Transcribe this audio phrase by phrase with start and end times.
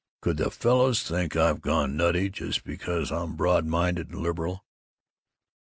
[0.19, 4.65] Could the fellows think I've gone nutty just because I'm broad minded and liberal?